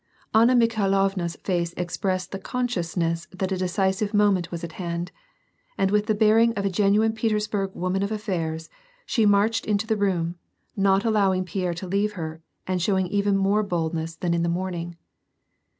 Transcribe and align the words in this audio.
Anna 0.33 0.55
Mikhailovna's 0.55 1.35
face 1.43 1.75
expressed 1.77 2.31
the 2.31 2.39
consciousness 2.39 3.27
that 3.31 3.51
a 3.51 3.55
decisive 3.57 4.15
moment 4.15 4.49
was 4.49 4.63
at 4.63 4.71
hand; 4.81 5.11
and 5.77 5.91
with 5.91 6.07
the 6.07 6.15
l)earing 6.15 6.57
of 6.57 6.65
a 6.65 6.71
genuine 6.71 7.13
Petersburg 7.13 7.75
woman 7.75 8.01
of 8.01 8.11
affairs, 8.11 8.67
she 9.05 9.27
marclied 9.27 9.65
into 9.67 9.85
the 9.85 9.95
room, 9.95 10.37
not 10.75 11.05
allowing 11.05 11.45
Pierre 11.45 11.75
to 11.75 11.85
leave 11.85 12.13
her, 12.13 12.41
and 12.65 12.81
showing 12.81 13.05
even 13.09 13.37
more 13.37 13.61
boldness 13.61 14.15
than 14.15 14.33
in 14.33 14.41
the 14.41 14.49
morning. 14.49 14.97